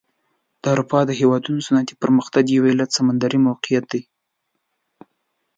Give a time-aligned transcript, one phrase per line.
[0.61, 4.01] د اروپا د هېوادونو صنعتي پرمختګ یو علت سمندري موقعیت دی.